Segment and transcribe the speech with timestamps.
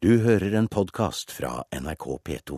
[0.00, 2.54] Du hører en podkast fra NRK P2.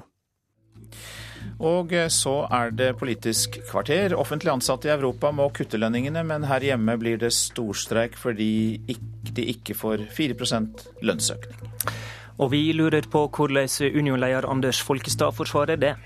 [1.59, 4.15] Og så er det Politisk kvarter.
[4.15, 8.79] Offentlig ansatte i Europa må kutte lønningene, men her hjemme blir det storstreik fordi
[9.35, 11.67] de ikke får 4% lønnsøkning.
[12.39, 15.97] Og vi lurer på hvordan Union-leder Anders Folkestad forsvarer det.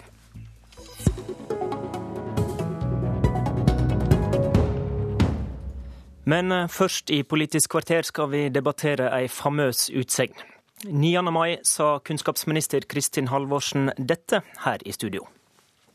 [6.24, 10.55] Men først i Politisk kvarter skal vi debattere ei famøs utsegn.
[10.84, 11.30] 9.
[11.32, 15.24] mai sa kunnskapsminister Kristin Halvorsen dette her i studio.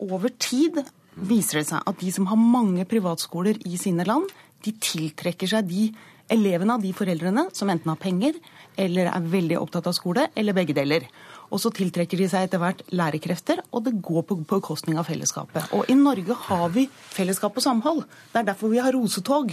[0.02, 0.80] Over tid
[1.14, 4.26] viser det seg at de som har mange privatskoler i sine land,
[4.66, 5.92] de tiltrekker seg de
[6.34, 8.40] elevene av de foreldrene som enten har penger
[8.80, 11.06] eller er veldig opptatt av skole, eller begge deler.
[11.52, 15.72] Og så tiltrekker de seg etter hvert lærekrefter, og det går på bekostning av fellesskapet.
[15.76, 18.04] Og i Norge har vi fellesskap og samhold.
[18.32, 19.52] Det er derfor vi har rosetog.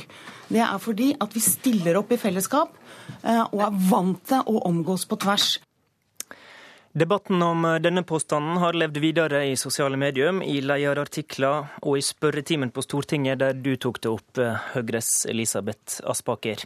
[0.48, 2.76] Det er fordi at vi stiller opp i fellesskap
[3.22, 5.56] eh, og er vant til å omgås på tvers.
[6.98, 12.72] Debatten om denne påstanden har levd videre i sosiale medier, i lederartikler og i spørretimen
[12.74, 14.40] på Stortinget, der du tok det opp,
[14.72, 16.64] Høyres Elisabeth Aspaker.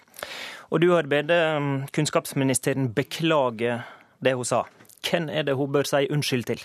[0.70, 3.80] Og du har bedt eh, kunnskapsministeren beklage
[4.22, 4.62] det hun sa.
[5.02, 6.64] Hvem er det hun bør si unnskyld til?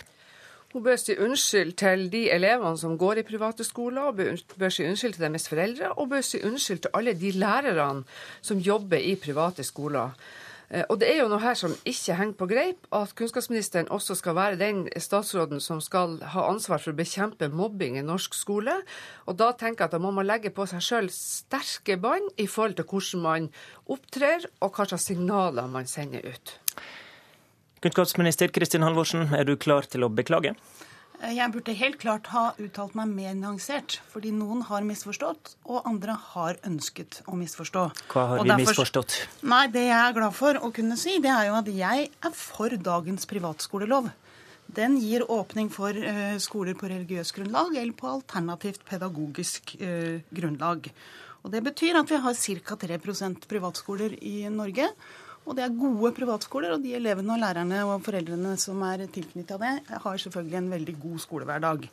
[0.74, 5.16] Hun bør si unnskyld til de elevene som går i private skoler, bør si unnskyld
[5.16, 8.04] til deres foreldre, og bør si unnskyld til alle de lærerne
[8.42, 10.12] som jobber i private skoler.
[10.70, 14.18] Eh, og det er jo noe her som ikke henger på greip, at kunnskapsministeren også
[14.20, 18.76] skal være den statsråden som skal ha ansvar for å bekjempe mobbing i norsk skole.
[19.26, 22.50] Og da tenker jeg at da må man legge på seg sjøl sterke bånd i
[22.52, 23.52] forhold til hvordan man
[23.88, 26.58] opptrer, og hva slags signaler man sender ut.
[27.78, 30.56] Kunnskapsminister Kristin Halvorsen, er du klar til å beklage?
[31.18, 36.14] Jeg burde helt klart ha uttalt meg mer nyansert, fordi noen har misforstått, og andre
[36.34, 37.84] har ønsket å misforstå.
[38.14, 39.18] Hva har vi derfor, misforstått?
[39.50, 42.34] Nei, Det jeg er glad for å kunne si, det er jo at jeg er
[42.38, 44.12] for dagens privatskolelov.
[44.78, 50.90] Den gir åpning for uh, skoler på religiøst grunnlag eller på alternativt pedagogisk uh, grunnlag.
[51.46, 52.76] Og Det betyr at vi har ca.
[52.76, 54.90] 3% privatskoler i Norge.
[55.48, 59.56] Og det er gode privatskoler, og de elevene og lærerne og foreldrene som er tilknytta
[59.62, 61.86] det, har selvfølgelig en veldig god skolehverdag.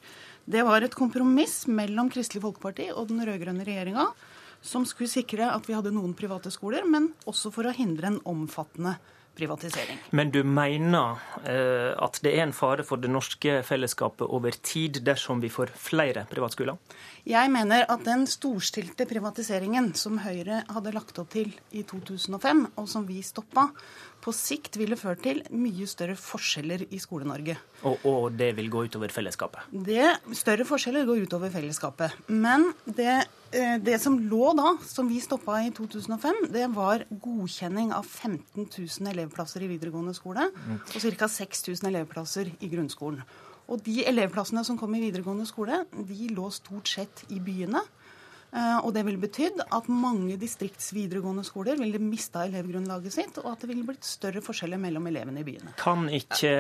[0.45, 4.09] Det var et kompromiss mellom Kristelig Folkeparti og den rød-grønne regjeringa
[4.65, 8.23] som skulle sikre at vi hadde noen private skoler, men også for å hindre en
[8.27, 8.97] omfattende
[9.37, 9.99] privatisering.
[10.11, 15.03] Men du mener eh, at det er en fare for det norske fellesskapet over tid
[15.05, 16.79] dersom vi får flere privatskoler?
[17.25, 22.89] Jeg mener at den storstilte privatiseringen som Høyre hadde lagt opp til i 2005, og
[22.91, 23.71] som vi stoppa,
[24.25, 27.57] på sikt ville ført til mye større forskjeller i Skole-Norge.
[27.85, 29.69] Og, og, det vil gå utover fellesskapet?
[29.71, 30.07] Det,
[30.39, 32.15] større forskjeller går utover fellesskapet.
[32.33, 37.93] Men det, eh, det som lå da, som vi stoppa i 2005, det var godkjenning
[37.93, 40.79] av 15 000 elevplasser i videregående skole mm.
[40.95, 41.29] og ca.
[41.29, 43.21] 6000 elevplasser i grunnskolen.
[43.69, 47.81] Og de elevplassene som kom i videregående skole, de lå stort sett i byene.
[48.55, 53.65] Eh, og det ville betydd at mange distriktsvideregående skoler ville mista elevgrunnlaget sitt, og at
[53.65, 55.73] det ville blitt større forskjeller mellom elevene i byene.
[55.81, 56.53] Kan ikke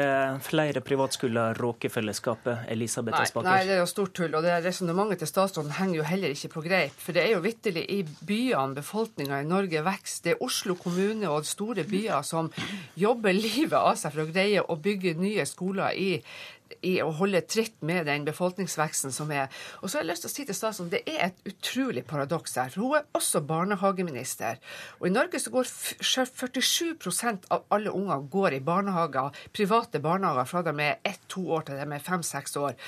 [0.42, 3.46] flere privatskoler råke fellesskapet, Elisabeth Aspaker?
[3.46, 4.34] Nei, det er jo stort tull.
[4.34, 6.98] Og det resonnementet til statsråden henger jo heller ikke på greip.
[6.98, 10.24] For det er jo vitterlig i byene befolkninga i Norge vokser.
[10.24, 12.50] Det er Oslo kommune og store byer som
[12.98, 16.10] jobber livet av seg for å greie å bygge nye skoler i
[16.82, 19.52] i å holde tritt med den befolkningsveksten som er.
[19.80, 22.56] Og så har jeg lyst til å si til statsråden det er et utrolig paradoks
[22.60, 22.72] her.
[22.72, 24.60] For hun er også barnehageminister.
[25.00, 30.64] Og i Norge så går 47% av alle unger går i barnehager, private barnehager fra
[30.66, 32.78] de er ett-to år til de er fem-seks år.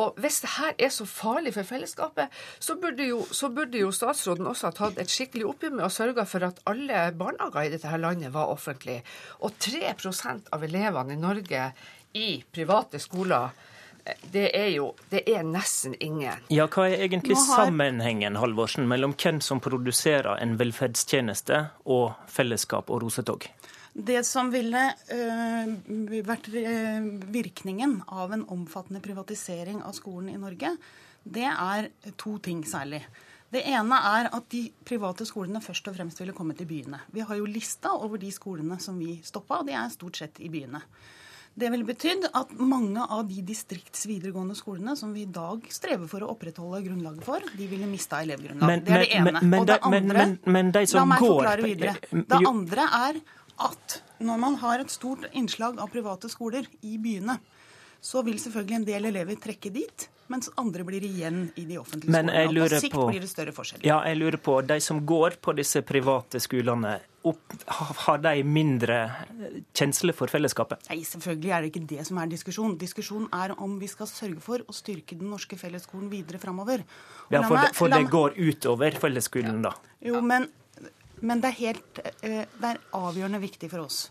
[0.00, 3.92] Og hvis det her er så farlig for fellesskapet, så burde, jo, så burde jo
[3.94, 7.72] statsråden også ha tatt et skikkelig oppgjør med å sørge for at alle barnehager i
[7.74, 9.04] dette her landet var offentlige.
[9.44, 11.70] Og 3% av elevene i Norge
[12.12, 13.50] i private skoler,
[14.32, 16.44] det er jo det er nesten ingen.
[16.52, 17.66] Ja, Hva er egentlig har...
[17.66, 23.46] sammenhengen Halvorsen, mellom hvem som produserer en velferdstjeneste og fellesskap og rosetog?
[23.90, 25.72] Det som ville øh,
[26.26, 30.76] vært øh, virkningen av en omfattende privatisering av skolen i Norge,
[31.24, 33.02] det er to ting særlig.
[33.50, 37.02] Det ene er at de private skolene først og fremst ville kommet i byene.
[37.10, 40.38] Vi har jo lista over de skolene som vi stoppa, og de er stort sett
[40.38, 40.84] i byene.
[41.54, 46.24] Det ville betydd at mange av de distriktsvideregående skolene som vi i dag strever for
[46.24, 48.70] å opprettholde grunnlaget for, de ville mista elevgrunnlag.
[48.70, 49.32] Men, det er det ene.
[49.32, 51.96] Men, men, og det andre, men, de La meg forklare videre.
[52.14, 53.20] Det andre er
[53.66, 57.36] at når man har et stort innslag av private skoler i byene,
[58.00, 60.08] så vil selvfølgelig en del elever trekke dit.
[60.30, 62.68] Mens andre blir igjen i de offentlige Men skolene.
[62.70, 63.86] På sikt på- blir det større forskjeller.
[63.86, 67.56] Ja, jeg lurer på, de som går på disse private skolene, opp,
[68.06, 69.00] har de mindre
[69.76, 70.86] kjensle for fellesskapet?
[70.88, 72.78] Nei, selvfølgelig er det ikke det som er diskusjonen.
[72.80, 76.86] Diskusjonen er om vi skal sørge for å styrke den norske fellesskolen videre framover.
[77.28, 79.74] Ja, for, det, for det går utover fellesskolen, da.
[80.00, 80.48] Jo, men,
[81.20, 84.06] men det, er helt, eh, det er avgjørende viktig for oss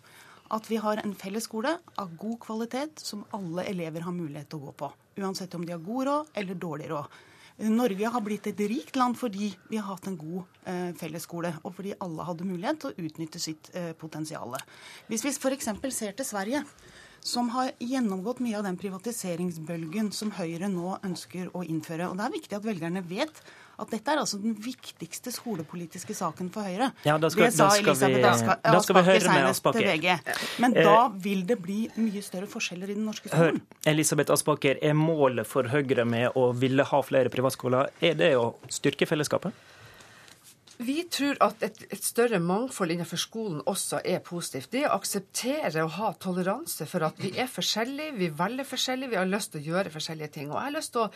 [0.49, 4.61] at vi har en felles skole av god kvalitet som alle elever har mulighet til
[4.61, 4.91] å gå på.
[5.21, 7.19] Uansett om de har god råd eller dårlig råd.
[7.59, 11.73] Norge har blitt et rikt land fordi vi har hatt en god eh, fellesskole, og
[11.75, 14.55] fordi alle hadde mulighet til å utnytte sitt eh, potensial.
[15.09, 15.67] Hvis vi f.eks.
[15.91, 16.63] ser til Sverige,
[17.19, 22.07] som har gjennomgått mye av den privatiseringsbølgen som Høyre nå ønsker å innføre.
[22.07, 23.41] Og Det er viktig at velgerne vet
[23.79, 26.91] at dette er altså den viktigste skolepolitiske saken for Høyre.
[27.05, 28.29] Ja, da skal- det sa da skal Elisabeth
[28.75, 30.19] Aspaker med senest til VG.
[30.59, 33.61] Men Eh, da vil det bli mye større forskjeller i den norske Hør, skolen.
[33.85, 38.55] Elisabeth Aspaker, er målet for Høyre med å ville ha flere privatskoler, er det å
[38.69, 39.51] styrke fellesskapet?
[40.79, 44.69] Vi tror at et, et større mangfold innenfor skolen også er positivt.
[44.71, 49.17] Det å akseptere og ha toleranse for at vi er forskjellige, vi velger forskjellig, vi
[49.19, 50.53] har lyst til å gjøre forskjellige ting.
[50.53, 51.07] Og jeg har lyst til å,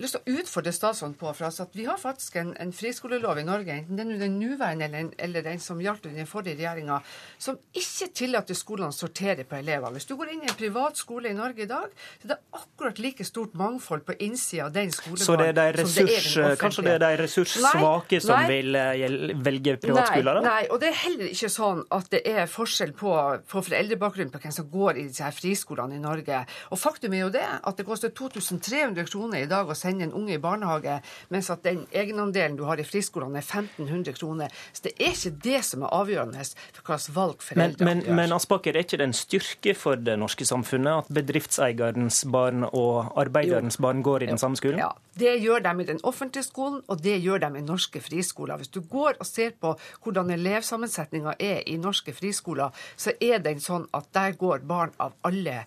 [0.00, 3.42] lyst til å utfordre statsråden på for oss at vi har faktisk en, en friskolelov
[3.42, 7.02] i Norge, enten den, den nåværende eller, eller den som gjaldt under den forrige regjeringa,
[7.36, 9.92] som ikke tillater skolene å sortere på elever.
[9.98, 12.40] Hvis du går inn i en privat skole i Norge i dag, så er det
[12.56, 15.92] akkurat like stort mangfold på innsida av den skolegården det som det er i den
[15.92, 16.56] offentlige.
[16.64, 18.50] kanskje det er de ressurssvake som nei.
[18.54, 19.09] vil eh,
[19.44, 20.40] velge privatskoler?
[20.40, 20.44] da?
[20.44, 23.14] Nei, og det er heller ikke sånn at det er forskjell på,
[23.50, 26.42] på foreldrebakgrunn på hvem som går i disse her friskolene i Norge.
[26.70, 30.14] Og faktum er jo det at det koster 2300 kroner i dag å sende en
[30.16, 31.00] unge i barnehage,
[31.32, 34.54] mens at den egenandelen du har i friskolene er 1500 kroner.
[34.72, 36.46] Så det er ikke det som er avgjørende
[36.76, 38.16] for hva slags valg Men, men, gjør.
[38.16, 43.12] men Aspaker, er ikke det en styrke for det norske samfunnet at bedriftseierens barn og
[43.20, 44.80] arbeiderens barn går i den samme skolen?
[44.82, 48.56] Ja, Det gjør de i den offentlige skolen, og det gjør de i norske friskoler.
[48.60, 53.62] Hvis du går og ser på hvordan elevsammensetninga er i norske friskoler, så er den
[53.62, 55.64] sånn at der går barn av alle,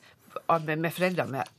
[0.50, 1.50] med, med foreldre med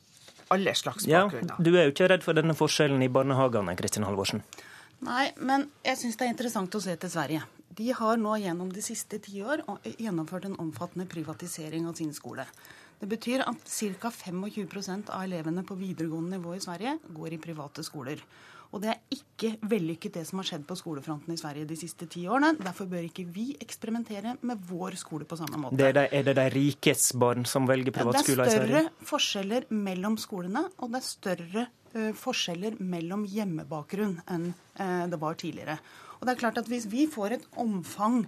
[0.54, 1.56] alle slags bakgrunner.
[1.56, 1.64] Ja.
[1.64, 4.44] Du er jo ikke redd for denne forskjellen i barnehagene, Kristin Halvorsen?
[5.04, 7.42] Nei, men jeg syns det er interessant å se til Sverige.
[7.74, 9.64] De har nå gjennom de siste ti år
[9.98, 12.46] gjennomført en omfattende privatisering av sin skole.
[13.00, 13.66] Det betyr at
[14.00, 14.10] ca.
[14.14, 18.22] 25% av elevene på videregående nivå i Sverige går i private skoler.
[18.74, 22.08] Og det er ikke vellykket det som har skjedd på skolefronten i Sverige de siste
[22.10, 22.56] ti årene.
[22.58, 25.78] Derfor bør ikke vi eksperimentere med vår skole på samme måte.
[25.78, 28.72] Det er, de, er det de rikes barn som velger Det privatskoler er i Sverige?
[28.72, 34.50] Det er større forskjeller mellom skolene, og det er større uh, forskjeller mellom hjemmebakgrunn enn
[34.50, 35.78] uh, det var tidligere.
[36.18, 38.24] Og det er klart at Hvis vi får et omfang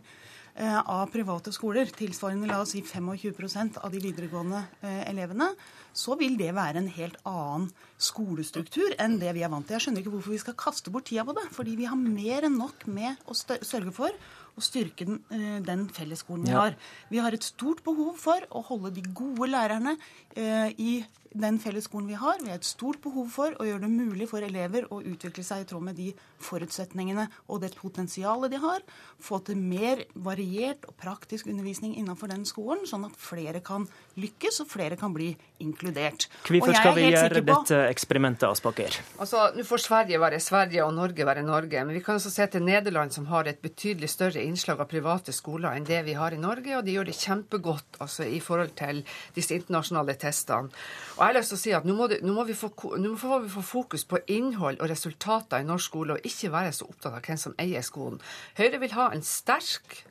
[0.57, 5.51] av private skoler tilsvarende la oss si 25% av de videregående eh, elevene,
[5.97, 7.69] så vil det være en helt annen
[8.01, 9.77] skolestruktur enn det vi er vant til.
[9.77, 11.47] Jeg skjønner ikke hvorfor vi skal kaste bort tida på det.
[11.57, 14.17] Fordi vi har mer enn nok med å sørge for
[14.57, 16.77] å styrke den, eh, den fellesskolen vi har.
[17.13, 19.97] Vi har et stort behov for å holde de gode lærerne
[20.37, 20.93] eh, i
[21.35, 22.39] den fellesskolen vi har.
[22.43, 25.65] Vi har et stort behov for å gjøre det mulig for elever å utvikle seg
[25.65, 26.13] i tråd med de
[26.47, 28.85] forutsetningene og det potensialet de har.
[29.23, 33.87] Få til mer variert og praktisk undervisning innenfor den skolen, sånn at flere kan
[34.21, 35.33] lykkes og flere kan bli
[35.63, 36.29] inkludert.
[36.47, 39.01] Hvorfor skal vi gjøre på- dette eksperimentet, Aspaker?
[39.19, 42.47] Altså, Nå får Sverige være Sverige og Norge være Norge, men vi kan også se
[42.47, 46.33] til Nederland, som har et betydelig større innslag av private skoler enn det vi har
[46.33, 50.71] i Norge, og de gjør det kjempegodt altså, i forhold til disse internasjonale testene.
[51.17, 52.69] Og jeg har lyst til å si at Nå må, det, nå må, vi, få,
[53.01, 56.75] nå må vi få fokus på innhold og resultater i norsk skole, og ikke være
[56.77, 58.21] så opptatt av hvem som eier skolen.
[58.59, 60.03] Høyre vil ha en sterk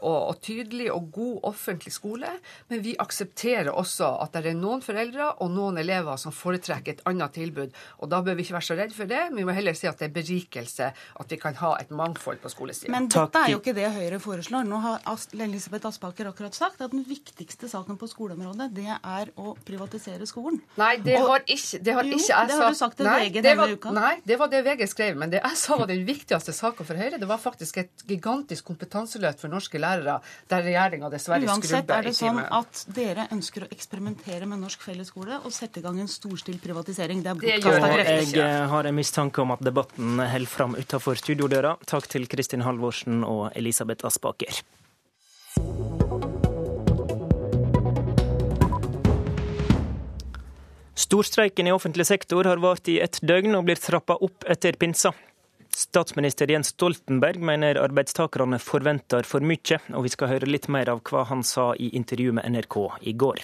[0.00, 2.30] og, og tydelig og god offentlig skole,
[2.70, 7.02] men vi aksepterer også at det er noen foreldre og noen elever som foretrekker et
[7.08, 7.74] annet tilbud.
[8.00, 9.88] Og da bør vi ikke være så redd for det, men vi må heller si
[9.90, 12.92] at det er berikelse at vi kan ha et mangfold på skolesiden.
[12.94, 14.66] Men dette er jo ikke det Høyre foreslår.
[14.68, 15.04] Nå har
[15.46, 20.60] Elisabeth Aspaker akkurat sagt at den viktigste saken på skoleområdet, det er å privatisere skolen.
[20.80, 23.06] Nei, det Og- har ikke, det har Jo, ikke jeg det har du sagt til
[23.06, 23.92] VG denne var, uka.
[23.92, 26.94] Nei, det var det VG skrev, men det jeg sa var den viktigste saken for
[26.96, 27.18] Høyre.
[27.20, 30.18] Det var faktisk et gigantisk kompetanseløft for norske lærere,
[30.50, 31.56] der regjeringa dessverre skrubber.
[31.56, 35.86] Uansett er det sånn at dere ønsker å eksperimentere med norsk fellesskole og sette i
[35.86, 37.22] gang en storstilt privatisering.
[37.24, 38.40] Det er bortkasta krefter.
[38.40, 41.76] jeg eh, har en mistanke om at debatten holder fram utenfor studiodøra.
[41.86, 44.64] Takk til Kristin Halvorsen og Elisabeth Aspaker.
[50.96, 55.12] Storstreiken i offentlig sektor har vart i ett døgn og blir trappa opp etter pinsa.
[55.76, 61.02] Statsminister Jens Stoltenberg mener arbeidstakerne forventer for mye, og vi skal høre litt mer av
[61.04, 63.42] hva han sa i intervju med NRK i går.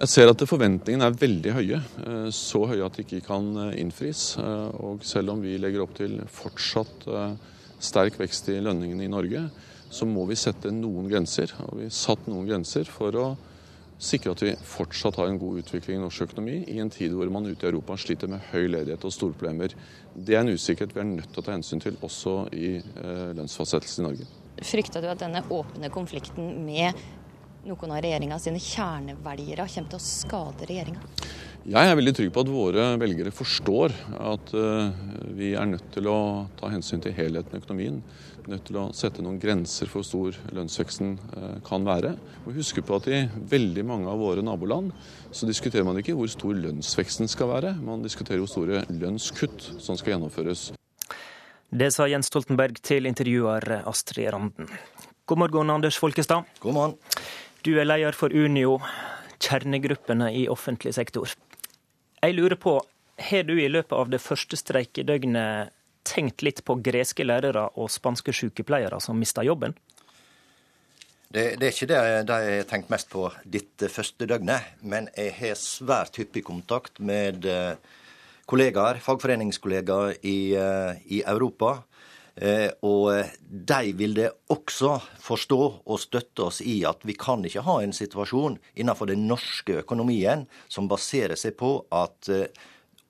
[0.00, 1.78] Jeg ser at forventningene er veldig høye.
[2.02, 4.24] Eh, så høye at de ikke kan eh, innfris.
[4.82, 7.06] Og selv om vi legger opp til fortsatt
[7.78, 9.44] sterk vekst i lønningene i Norge,
[9.94, 11.54] så må vi sette noen grenser.
[11.68, 13.28] Og vi satt noen grenser for å
[14.02, 17.30] sikre at vi fortsatt har en god utvikling i norsk økonomi i en tid hvor
[17.32, 19.74] man ute i Europa sliter med høy ledighet og store problemer.
[20.14, 22.74] Det er en usikkerhet vi er nødt til å ta hensyn til også i
[23.38, 24.30] lønnsfastsettelse i Norge.
[24.62, 26.98] Frykter du at denne åpne konflikten med
[27.66, 31.02] noen av regjeringa sine kjernevelgere kommer til å skade regjeringa?
[31.62, 34.90] Jeg er veldig trygg på at våre velgere forstår at uh,
[35.30, 36.18] vi er nødt til å
[36.58, 38.00] ta hensyn til helheten i økonomien.
[38.50, 42.16] Nødt til å sette noen grenser for hvor stor lønnsveksten uh, kan være.
[42.42, 43.20] Og huske på at i
[43.52, 44.90] veldig mange av våre naboland
[45.30, 49.98] så diskuterer man ikke hvor stor lønnsveksten skal være, man diskuterer hvor store lønnskutt som
[49.98, 50.72] skal gjennomføres.
[51.72, 54.66] Det sa Jens Stoltenberg til intervjuer Astrid Randen.
[55.30, 56.48] God morgen, Anders Folkestad.
[56.60, 56.96] God morgen.
[57.62, 58.80] Du er leder for Unio,
[59.40, 61.30] kjernegruppene i offentlig sektor.
[62.18, 62.74] Jeg lurer på,
[63.22, 65.70] har du i løpet av det første streikedøgnet
[66.06, 69.74] tenkt litt på greske lærere og spanske sykepleiere som mista jobben?
[71.32, 74.74] Det, det, er ikke det, det jeg har tenkt mest på dette første døgnet.
[74.84, 77.72] Men jeg har svært hyppig kontakt med uh,
[78.52, 81.82] kollegaer, fagforeningskollegaer i, eh, i Europa.
[82.34, 83.12] Eh, og
[83.44, 87.92] de vil det også forstå og støtte oss i at vi kan ikke ha en
[87.92, 92.48] situasjon innenfor den norske økonomien som baserer seg på at eh,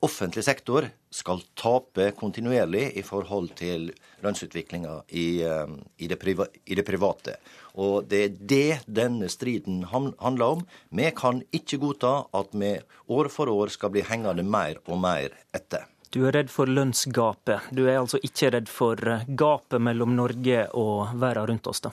[0.02, 3.90] offentlig sektor skal tape kontinuerlig i forhold til
[4.24, 7.36] lønnsutviklinga i, i, i, det private.
[7.78, 10.66] Og det er det denne striden handler om.
[10.90, 12.74] Vi kan ikke godta at vi
[13.08, 15.86] år for år skal bli hengende mer og mer etter.
[16.12, 17.70] Du er redd for lønnsgapet.
[17.72, 21.92] Du er altså ikke redd for eh, gapet mellom Norge og verden rundt oss, da?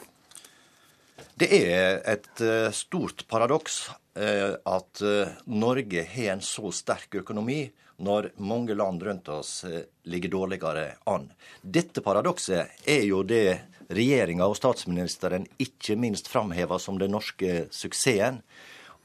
[1.39, 3.85] Det er et eh, stort paradoks
[4.19, 5.03] eh, at
[5.47, 7.61] Norge har en så sterk økonomi
[7.99, 9.65] når mange land rundt oss
[10.07, 11.27] ligger dårligere an.
[11.61, 18.41] Dette paradokset er jo det regjeringa og statsministeren ikke minst framhever som den norske suksessen.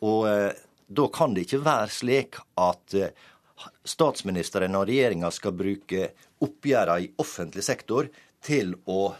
[0.05, 0.51] Og eh,
[0.87, 3.15] da kan det ikke være slik at eh,
[3.85, 6.11] statsministeren og regjeringa skal bruke
[6.45, 8.11] oppgjørene i offentlig sektor
[8.45, 9.15] til å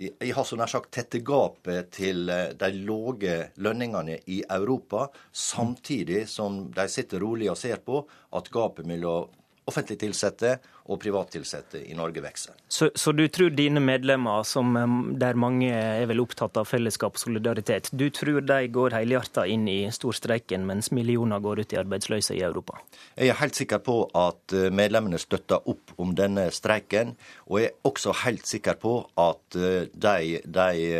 [0.00, 6.26] jeg har så nær sagt tette gapet til eh, de lave lønningene i Europa, samtidig
[6.30, 8.02] som de sitter rolig og ser på
[8.36, 9.28] at gapet mellom
[9.68, 10.56] offentlig tilsatte
[10.90, 12.56] og privattilsatte i Norge vokser.
[12.68, 14.74] Så, så, du tror dine medlemmer, som,
[15.20, 19.68] der mange er vel opptatt av fellesskap og solidaritet, du tror de går helhjerta inn
[19.70, 22.80] i storstreiken mens millioner går ut i arbeidsløse i Europa?
[23.14, 27.14] Jeg er helt sikker på at eh, medlemmene støtter opp om denne streiken,
[27.46, 30.90] og jeg er også helt sikker på at eh, de, de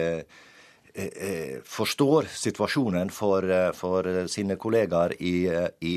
[0.95, 3.47] eh, forstår situasjonen for,
[3.79, 5.35] for sine kollegaer i,
[5.87, 5.93] i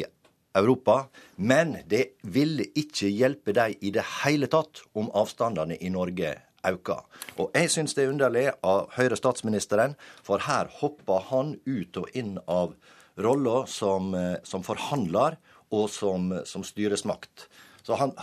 [0.55, 1.07] Europa.
[1.35, 7.03] Men det ville ikke hjelpe dem i det hele tatt om avstandene i Norge øker.
[7.37, 12.09] Og jeg syns det er underlig av Høyre statsministeren, for her hopper han ut og
[12.15, 12.75] inn av
[13.19, 15.37] rolla som, eh, som, forhandler
[15.71, 17.47] og som, som styresmakt.
[17.83, 18.15] Så han,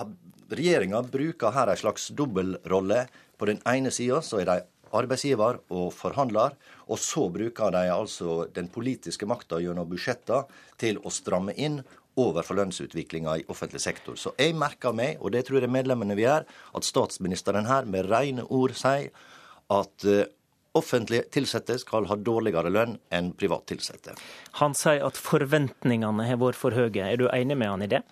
[0.50, 3.04] Regjeringa bruker her ei slags dobbeltrolle.
[3.38, 4.56] På den ene sida så er de
[4.90, 6.56] arbeidsgiver og forhandler,
[6.90, 10.48] og så bruker de altså den politiske makta gjennom budsjetter
[10.80, 11.78] til å stramme inn
[12.18, 14.18] overfor lønnsutviklinga i offentlig sektor.
[14.18, 18.10] Så jeg merker meg, og det tror jeg medlemmene vi er, at statsministeren her med
[18.10, 19.10] rene ord sier
[19.70, 20.24] at uh,
[20.76, 24.14] offentlig ansatte skal ha dårligere lønn enn privat ansatte.
[24.60, 27.06] Han sier at forventningene har vært for høye.
[27.06, 28.02] Er du enig med han i det?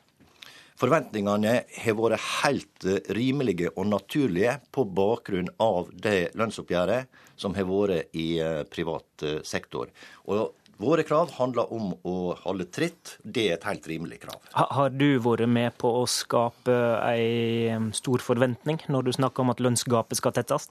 [0.78, 7.66] Forventningene har vært helt eh, rimelige og naturlige på bakgrunn av det lønnsoppgjøret som har
[7.66, 9.90] vært i eh, privat sektor.
[10.30, 13.16] Og Våre krav handler om å holde tritt.
[13.22, 14.38] Det er et helt rimelig krav.
[14.54, 19.62] Har du vært med på å skape ei stor forventning når du snakker om at
[19.64, 20.68] lønnsgapet skal tettes?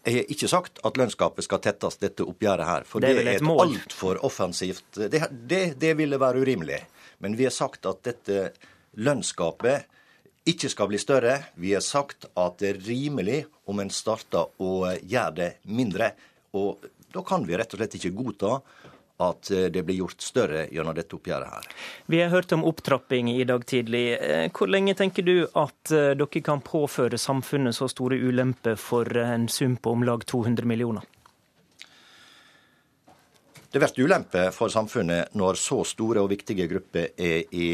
[0.00, 2.88] Jeg har ikke sagt at lønnsgapet skal tettes, dette oppgjøret her.
[2.88, 6.80] For det er, det er et altfor offensivt det, det, det ville være urimelig.
[7.20, 8.54] Men vi har sagt at dette
[8.96, 9.90] lønnsgapet
[10.48, 11.36] ikke skal bli større.
[11.60, 16.14] Vi har sagt at det er rimelig om en starter å gjøre det mindre.
[16.56, 16.80] Og
[17.12, 18.62] da kan vi rett og slett ikke godta
[19.20, 21.68] at eh, det blir gjort større gjennom dette oppgjøret her.
[22.10, 24.04] Vi har hørt om opptrapping i dag tidlig.
[24.16, 29.08] Eh, hvor lenge tenker du at eh, dere kan påføre samfunnet så store ulemper for
[29.22, 31.06] en sum på om lag 200 millioner?
[33.70, 37.68] Det blir ulempe for samfunnet når så store og viktige grupper er i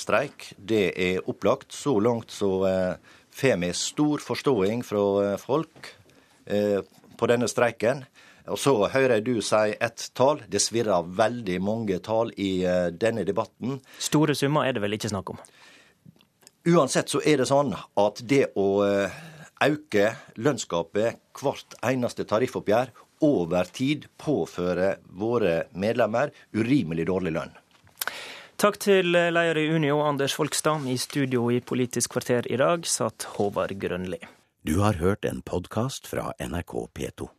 [0.00, 0.54] streik.
[0.56, 1.74] Det er opplagt.
[1.76, 2.54] Så langt så
[3.36, 5.90] får vi stor forståing fra folk
[7.20, 8.00] på denne streiken.
[8.50, 10.42] Og så hører jeg du si ett tall.
[10.50, 13.78] Det svirrer veldig mange tall i eh, denne debatten.
[14.02, 15.38] Store summer er det vel ikke snakk om?
[16.72, 19.22] Uansett så er det sånn at det å eh,
[19.62, 27.58] øke lønnsgapet hvert eneste tariffoppgjør over tid påfører våre medlemmer urimelig dårlig lønn.
[28.62, 30.86] Takk til leder i Unio, Anders Folkstad.
[30.86, 34.20] I studio i Politisk kvarter i dag satt Håvard Grønli.
[34.62, 37.32] Du har hørt en podkast fra NRK P2.